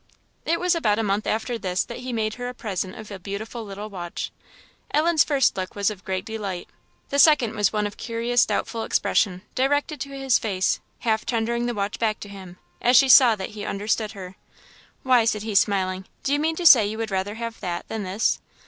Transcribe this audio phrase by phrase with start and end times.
[0.45, 3.19] It was about a month after this that he made her a present of a
[3.19, 4.31] beautiful little watch.
[4.91, 6.67] Ellen's first look was of great delight;
[7.09, 11.75] the second was one of curious doubtful expression, directed to his face, half tendering the
[11.75, 14.37] watch back to him, as she saw that he understood her.
[15.03, 18.01] "Why," said he, smiling, "do you mean to say you would rather have that than
[18.01, 18.39] this?"